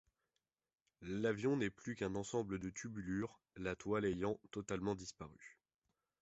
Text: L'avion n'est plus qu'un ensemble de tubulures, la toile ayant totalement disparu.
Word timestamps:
L'avion 1.03 1.57
n'est 1.57 1.69
plus 1.69 1.95
qu'un 1.95 2.15
ensemble 2.15 2.57
de 2.57 2.71
tubulures, 2.71 3.39
la 3.55 3.75
toile 3.75 4.05
ayant 4.05 4.39
totalement 4.49 4.95
disparu. 4.95 5.59